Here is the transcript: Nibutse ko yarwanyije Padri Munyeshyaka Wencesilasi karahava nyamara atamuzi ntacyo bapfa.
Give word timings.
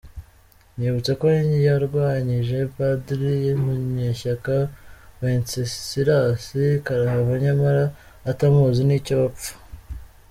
Nibutse 0.77 1.11
ko 1.19 1.25
yarwanyije 1.67 2.57
Padri 2.75 3.33
Munyeshyaka 3.63 4.55
Wencesilasi 5.19 6.63
karahava 6.85 7.33
nyamara 7.43 7.83
atamuzi 8.31 8.81
ntacyo 8.87 9.13
bapfa. 9.21 9.51